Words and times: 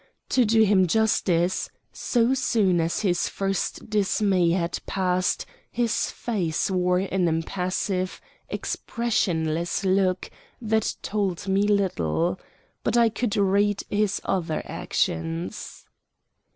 To 0.29 0.45
do 0.45 0.63
him 0.63 0.87
justice, 0.87 1.69
so 1.93 2.33
soon 2.33 2.79
as 2.81 3.01
his 3.01 3.29
first 3.29 3.87
dismay 3.87 4.49
had 4.49 4.79
passed 4.87 5.45
his 5.69 6.09
face 6.09 6.71
wore 6.71 6.97
an 6.97 7.27
impassive, 7.27 8.19
expressionless 8.49 9.85
look 9.85 10.31
that 10.59 10.95
told 11.03 11.47
me 11.47 11.61
little. 11.67 12.39
But 12.83 12.97
I 12.97 13.09
could 13.09 13.37
read 13.37 13.83
his 13.91 14.19
other 14.25 14.63
actions. 14.65 15.85